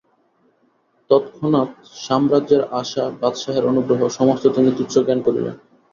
তৎক্ষণাৎ 1.09 1.69
সাম্রাজ্যের 1.97 2.61
আশা, 2.71 3.03
বাদশাহের 3.21 3.63
অনুগ্রহ, 3.65 3.99
সমস্ত 4.09 4.43
তিনি 4.55 4.69
তুচ্ছ 4.77 4.95
জ্ঞান 4.99 5.19
করিলেন। 5.21 5.55